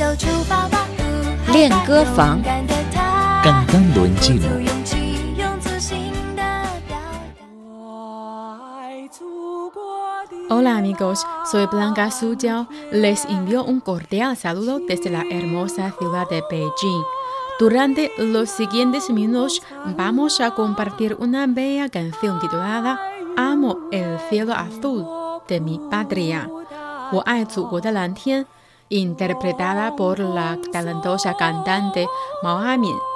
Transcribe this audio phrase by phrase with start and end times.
[0.00, 0.86] 就出发吧。
[1.52, 4.60] 练歌房勇敢的他刚刚轮进有了。
[4.60, 6.42] 勇气，用自信的
[6.88, 7.06] 表达。
[10.48, 12.66] Hola amigos, soy Blanca Suyao.
[12.92, 17.02] Les envío un cordial saludo desde la hermosa ciudad de Beijing.
[17.58, 19.62] Durante los siguientes minutos
[19.96, 23.00] vamos a compartir una bella canción titulada
[23.36, 25.06] Amo el cielo azul
[25.48, 26.48] de mi patria.
[27.12, 28.44] 我爱祖国的蓝天
[28.91, 32.05] Interpretada por la talentosa cantante
[32.43, 33.10] Mao Amin.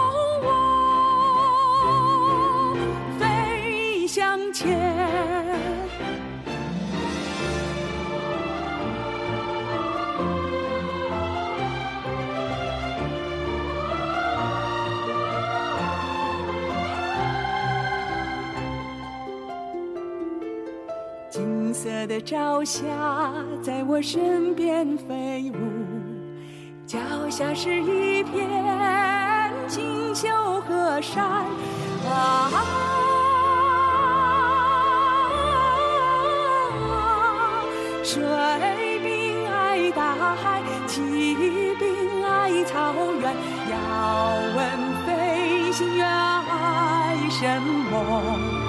[3.19, 4.79] 飞向前。
[21.31, 23.33] 金色的朝霞
[23.63, 25.82] 在我身边飞舞，
[26.93, 30.29] 脚下是一片锦绣
[30.61, 31.25] 河山
[32.05, 32.51] 啊，
[38.03, 38.21] 水
[39.01, 41.33] 兵爱大海，骑
[41.79, 43.35] 兵爱草原。
[43.71, 43.75] 要
[44.55, 44.61] 问
[45.07, 48.62] 飞行员爱什么？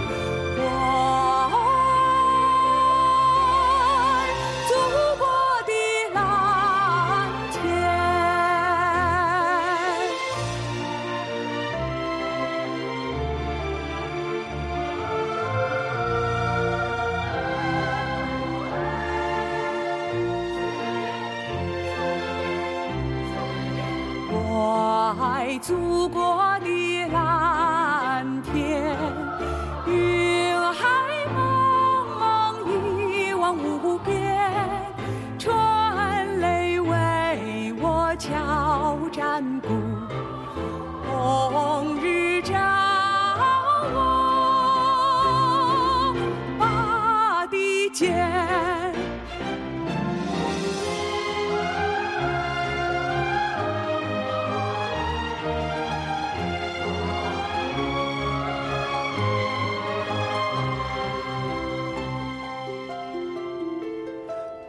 [25.67, 27.44] 祖国的蓝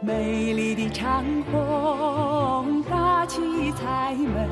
[0.06, 3.40] 美丽的长虹搭起
[3.72, 4.48] 彩门，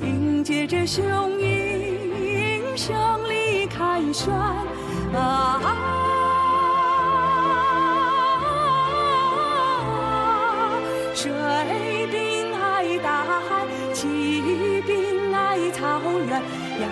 [0.00, 1.04] 迎接着雄
[1.40, 2.92] 鹰胜
[3.30, 4.34] 利凯旋
[5.14, 5.60] 啊！
[11.14, 11.30] 水
[12.10, 13.64] 兵爱大海，
[13.94, 16.42] 骑兵爱草原。
[16.80, 16.88] 要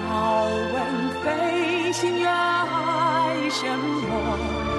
[0.73, 0.77] 问
[1.25, 4.70] 飞行员爱什么？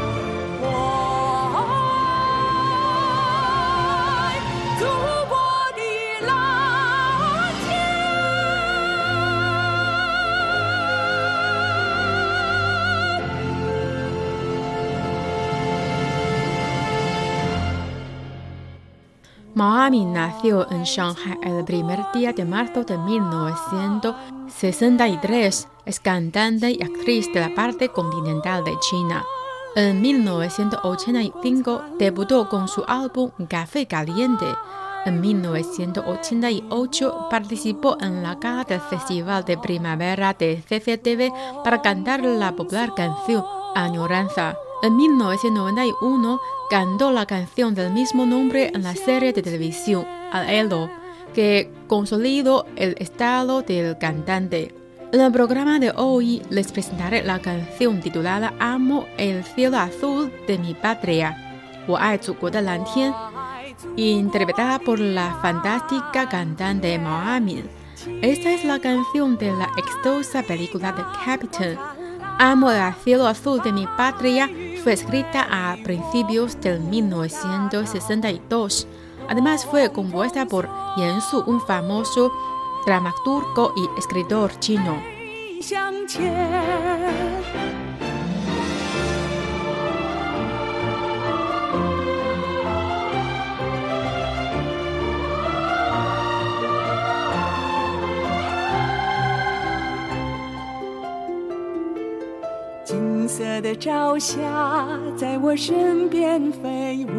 [19.82, 25.68] Mao Amin nació en Shanghai el primer día de marzo de 1963.
[25.88, 29.26] Es cantante y actriz de la parte continental de China.
[29.76, 34.46] En 1985 debutó con su álbum Café Caliente.
[35.06, 41.34] En 1988 participó en la gala del Festival de Primavera de CCTV
[41.64, 44.56] para cantar la popular canción Añoranza.
[44.84, 46.42] En 1991
[46.72, 50.90] cantó la canción del mismo nombre en la serie de televisión Al Elo,
[51.36, 54.74] que consolidó el estado del cantante.
[55.12, 60.58] En el programa de hoy les presentaré la canción titulada Amo el cielo azul de
[60.58, 61.38] mi patria,
[61.88, 62.20] o Ai
[63.96, 67.40] interpretada por la fantástica cantante Mao
[68.24, 71.78] Esta es la canción de la exitosa película de Captain.
[72.40, 74.50] Amo el cielo azul de mi patria
[74.82, 78.88] fue escrita a principios del 1962.
[79.30, 80.68] Además fue compuesta por
[80.98, 82.32] Yan Su, un famoso
[82.86, 85.00] dramaturgo y escritor chino.
[103.22, 104.42] 金色的朝霞
[105.16, 107.12] 在我身边飞舞，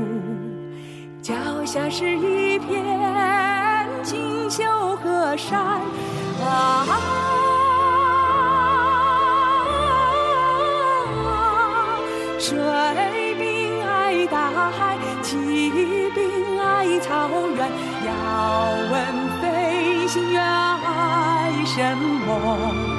[1.22, 1.32] 脚
[1.64, 4.64] 下是一片锦绣
[4.96, 5.60] 河山
[6.44, 6.98] 啊，
[12.36, 12.58] 水
[13.38, 15.70] 兵爱大海，骑
[16.10, 17.70] 兵爱草原。
[18.08, 18.10] 要
[18.90, 18.92] 问
[19.40, 22.91] 飞行员爱什么？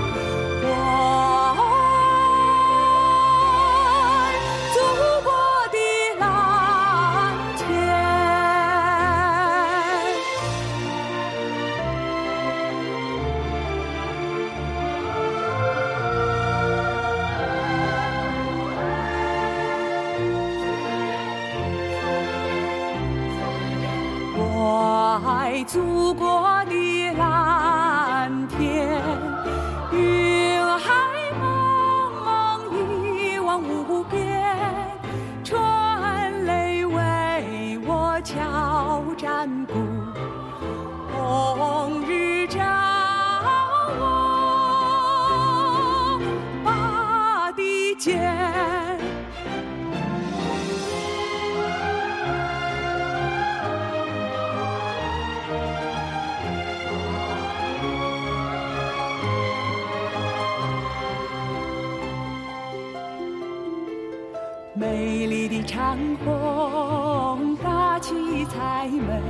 [65.93, 69.21] 长虹搭起彩门，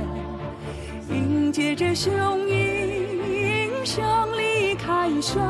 [1.10, 4.02] 迎接着雄鹰胜
[4.38, 5.44] 利凯旋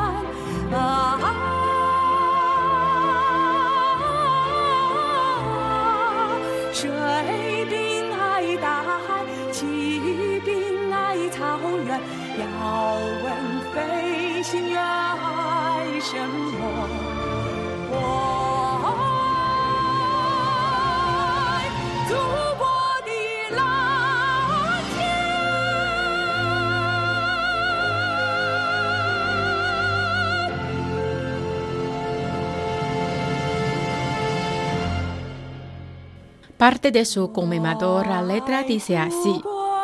[36.64, 39.38] Parte de su conmemoradora letra dice así: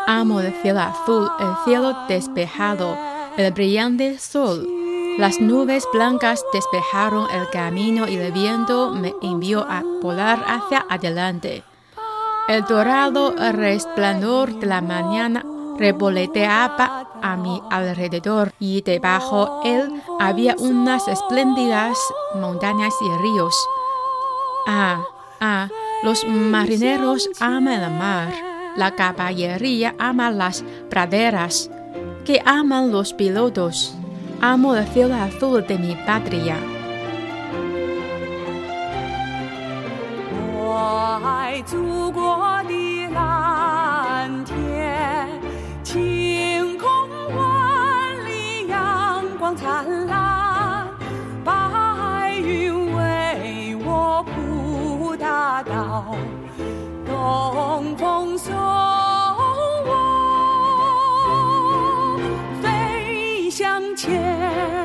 [0.06, 2.96] Amo el cielo azul, el cielo despejado,
[3.36, 4.66] el brillante sol.
[5.18, 11.64] Las nubes blancas despejaron el camino y el viento me envió a volar hacia adelante.
[12.48, 15.44] El dorado resplandor de la mañana
[15.76, 21.98] revoloteaba a mi alrededor y debajo él había unas espléndidas
[22.36, 23.68] montañas y ríos.
[24.66, 25.02] Ah,
[25.42, 25.68] ah,
[26.02, 28.32] los marineros aman el mar,
[28.76, 31.70] la caballería ama las praderas,
[32.25, 33.94] que aman los pilotos.
[34.41, 36.56] Amo el cielo azul de mi patria.
[57.07, 58.54] 东风送
[59.87, 59.90] 我
[62.62, 64.80] 飞向前。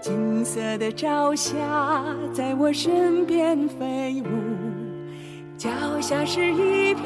[0.00, 4.28] 金色的朝霞在我身边飞舞，
[6.08, 7.04] 下是一片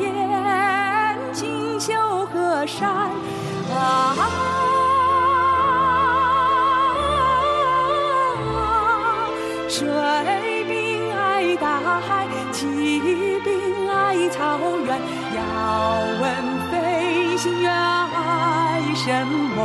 [1.33, 4.15] 锦绣河山啊，
[9.69, 9.85] 水
[10.69, 13.01] 兵爱大海，骑
[13.41, 14.57] 兵爱草
[14.87, 15.01] 原。
[15.35, 15.41] 要
[16.21, 16.23] 问
[16.71, 19.59] 飞行员爱什么？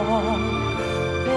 [1.28, 1.32] 我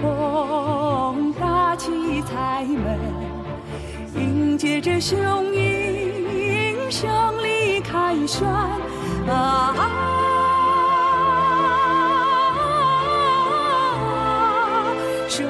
[0.00, 2.98] 红搭起彩门，
[4.14, 5.18] 迎接着雄
[5.54, 7.08] 鹰胜
[7.42, 8.46] 利凯旋
[9.28, 9.74] 啊！
[15.28, 15.46] 水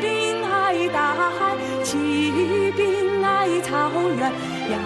[0.00, 4.32] 兵爱大海，骑兵爱草原。
[4.68, 4.76] 要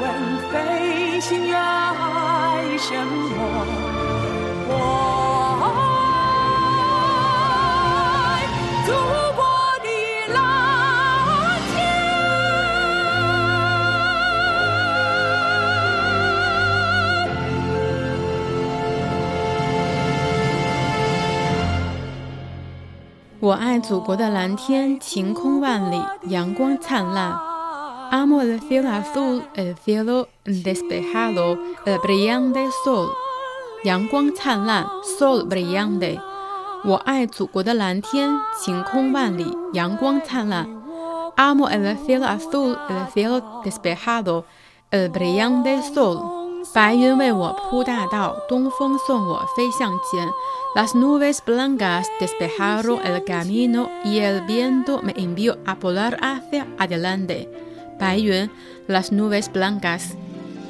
[0.00, 0.02] 问
[0.50, 3.36] 飞行员爱什么？
[4.68, 4.72] 我
[23.44, 27.36] 我爱祖国的蓝天，晴空万里，阳光灿烂。
[28.12, 33.08] Amo el cielo azul, el cielo despejado, el brillante sol。
[33.82, 34.86] 阳光灿烂
[35.18, 36.20] ，sol brillante。
[36.85, 40.67] 我爱祖国的蓝天，晴空万里，阳光灿烂。
[41.35, 44.43] Amo el cielo azul, el cielo despejado,
[44.91, 46.19] el brillante sol。
[46.73, 50.27] 白云为我铺大道，东风送我飞向前。
[50.75, 57.47] Las nubes blancas despejaron el camino y el viento me envió a volar hacia adelante。
[57.99, 58.49] 白云，
[58.87, 60.11] las nubes blancas，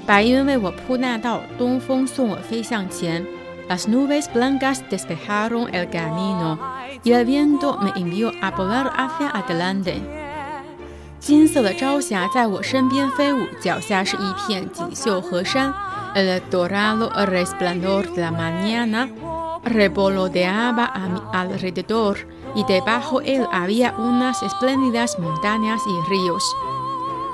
[0.06, 3.26] 白云为我铺大道，东风送我飞向前。
[3.70, 6.58] Las nubes blancas despejaron el camino
[7.04, 10.02] y el viento me envió a volar hacia adelante。
[11.20, 15.74] 金色的朝霞在我身边飞舞，脚下是一片锦绣河山。
[16.16, 19.10] El dorado resplandor de la mañana
[19.64, 22.18] revoloteaba a mi alrededor
[22.56, 26.44] y debajo él había unas espléndidas montañas y ríos。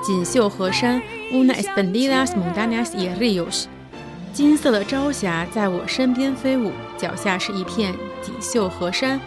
[0.02, 3.68] 锦绣河山，unas espléndidas montañas y ríos。
[4.32, 9.20] 金色的朝霞在我身边飞舞，脚下是一片锦绣河山。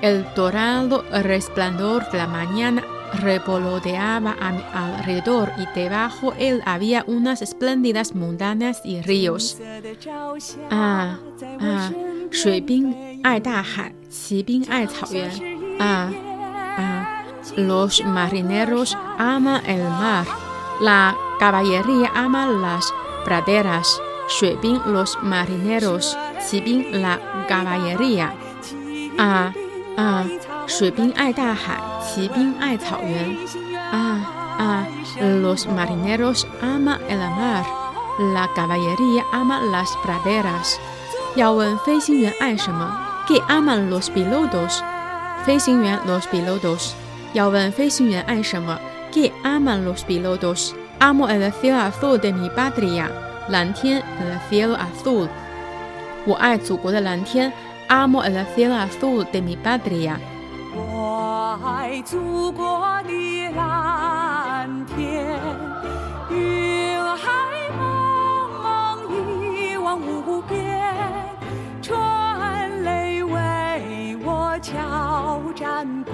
[0.00, 2.82] El dorado resplandor de la mañana
[3.20, 9.56] revoloteaba a mi alrededor y debajo él había unas espléndidas montañas y ríos。
[10.70, 11.18] 啊
[11.60, 11.92] 啊，
[12.32, 15.30] 水兵爱大海，骑兵爱草原。
[15.78, 16.10] 啊
[16.76, 17.06] 啊，
[17.56, 20.26] Los marineros aman el mar,
[20.80, 22.92] la caballería ama las
[23.24, 24.00] praderas。
[24.28, 28.30] 水兵 los marineros，骑兵 la caballería。
[29.18, 29.52] 啊
[29.96, 30.24] 啊，
[30.66, 33.36] 水兵爱大海，骑兵爱草原。
[33.92, 34.24] 啊
[34.58, 34.86] 啊，
[35.20, 37.64] los marineros aman el mar,
[38.34, 40.76] la caballería ama las praderas。
[41.34, 44.80] 要问飞行员爱什么？¿Qué aman los pilotos？
[45.44, 46.92] 飞行员 los pilotos。
[47.32, 53.10] 要问飞行员爱什么？¿Qué aman los pilotos？Amo el cielo azul de mi patria。
[53.49, 55.27] 蓝天 el cielo azul。
[56.25, 57.51] 我爱祖国的蓝天。
[57.89, 60.17] Amo el cielo azul de mi patria。
[60.75, 65.39] 我爱祖国的蓝天，
[66.29, 67.31] 云海
[67.79, 67.81] 茫
[68.61, 68.99] 茫
[69.53, 70.83] 一望无边，
[71.81, 71.97] 春
[72.83, 76.11] 雷为我敲战鼓，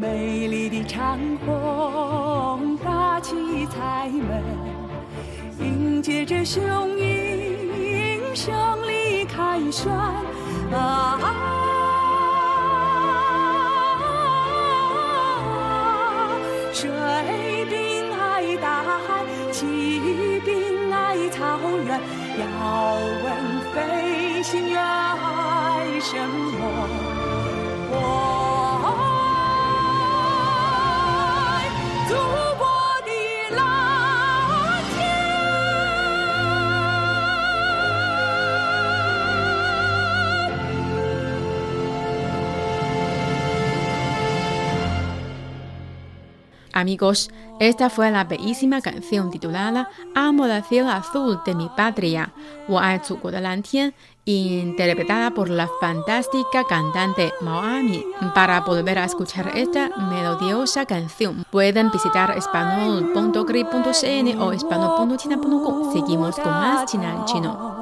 [0.00, 4.42] 美丽的长虹搭起彩门，
[5.58, 6.62] 迎接着雄
[6.98, 8.50] 鹰胜
[8.88, 9.92] 利凯旋
[10.72, 11.18] 啊！
[16.72, 16.88] 水
[17.68, 22.00] 兵爱大海，骑兵爱草原。
[22.38, 22.46] 要
[23.22, 23.26] 问
[23.74, 27.19] 飞行员爱什么？
[46.80, 52.32] Amigos, esta fue la bellísima canción titulada Amo la cielo azul de mi patria,
[54.24, 58.02] interpretada por la fantástica cantante Moami.
[58.34, 65.92] Para volver a escuchar esta melodiosa canción, pueden visitar español.cri.cn o español.china.com.
[65.92, 67.79] Seguimos con más China en chino.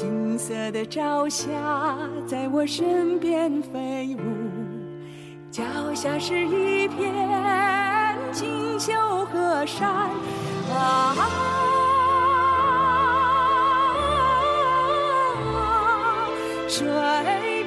[0.00, 1.52] 金色的朝霞
[2.26, 4.20] 在我身边飞舞，
[5.50, 5.62] 脚
[5.94, 8.94] 下是一片锦绣
[9.26, 9.90] 河山
[10.72, 11.14] 啊，
[16.66, 16.88] 水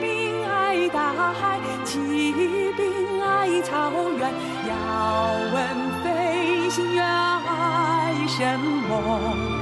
[0.01, 2.33] 兵爱大海，骑
[2.73, 4.33] 兵爱草原。
[4.67, 4.73] 要
[5.53, 5.53] 问
[6.03, 9.52] 飞行员爱什么？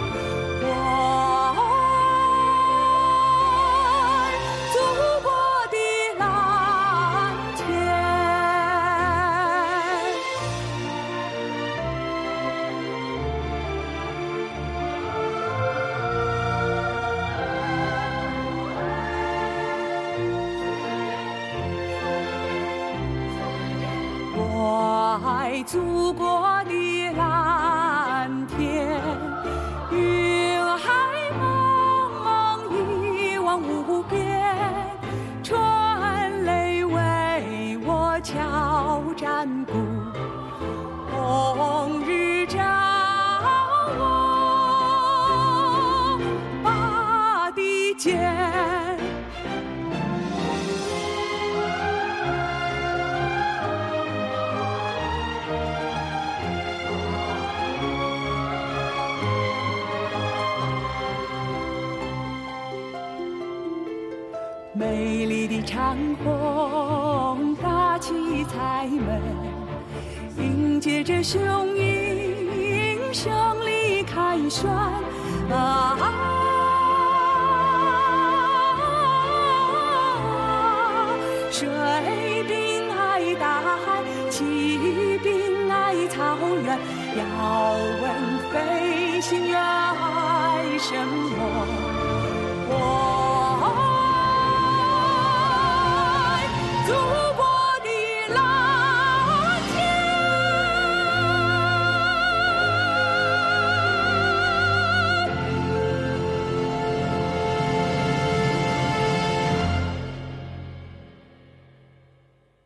[71.01, 73.33] 迎接着雄鹰胜
[73.65, 74.69] 利凯旋
[75.49, 75.97] 啊！
[81.49, 81.67] 水
[82.47, 86.77] 兵爱大海，骑兵爱草原。
[87.17, 87.23] 要
[88.03, 88.03] 问
[88.51, 90.93] 飞行员爱什
[92.69, 93.20] 么？